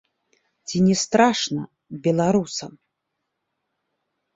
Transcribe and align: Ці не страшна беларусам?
Ці 0.69 0.77
не 0.87 0.95
страшна 1.03 1.61
беларусам? 2.09 2.71